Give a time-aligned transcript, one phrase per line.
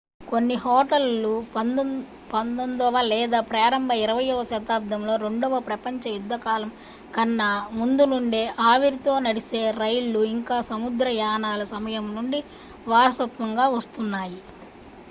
[0.27, 6.71] కొన్ని హోటల్లు 19వ లేదా ప్రారంభ 20వ శతాబ్దంలో రెండవ ప్రపంచ యుద్ధ కాలం
[7.13, 7.49] కన్నా
[7.77, 12.41] ముందు నుండే ఆవిరితో నడిపే రైళ్లు ఇంకా సముద్ర యానాల సమయం నుండి
[12.87, 14.39] వారసత్వంగా వస్తున్నాయి